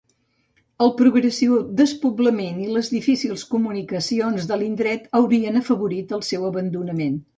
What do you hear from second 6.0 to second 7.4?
el seu abandonament.